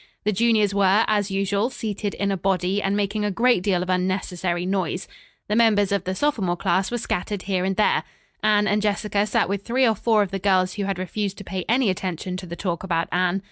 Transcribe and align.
The 0.23 0.31
juniors 0.31 0.73
were, 0.73 1.03
as 1.07 1.29
usual, 1.29 1.69
seated 1.69 2.15
in 2.15 2.31
a 2.31 2.35
body 2.35 2.81
and 2.81 2.97
making 2.97 3.23
a 3.23 3.29
great 3.29 3.61
deal 3.61 3.83
of 3.83 3.89
unnecessary 3.91 4.65
noise. 4.65 5.07
The 5.47 5.55
members 5.55 5.91
of 5.91 6.05
the 6.05 6.15
sophomore 6.15 6.57
class 6.57 6.89
were 6.89 6.97
scattered 6.97 7.43
here 7.43 7.63
and 7.63 7.75
there. 7.75 8.01
Anne 8.41 8.65
and 8.67 8.81
Jessica 8.81 9.27
sat 9.27 9.47
with 9.47 9.63
three 9.63 9.85
or 9.87 9.93
four 9.93 10.23
of 10.23 10.31
the 10.31 10.39
girls 10.39 10.73
who 10.73 10.85
had 10.85 10.97
refused 10.97 11.37
to 11.37 11.43
pay 11.43 11.65
any 11.69 11.91
attention 11.91 12.35
to 12.37 12.47
the 12.47 12.55
talk 12.55 12.81
about 12.83 13.09
Anne. 13.11 13.39